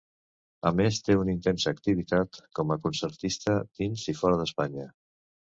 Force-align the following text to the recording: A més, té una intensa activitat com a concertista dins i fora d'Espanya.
A 0.67 0.71
més, 0.79 0.95
té 1.09 1.17
una 1.23 1.33
intensa 1.33 1.73
activitat 1.75 2.41
com 2.61 2.73
a 2.73 2.79
concertista 2.87 3.59
dins 3.83 4.07
i 4.15 4.17
fora 4.23 4.41
d'Espanya. 4.41 4.91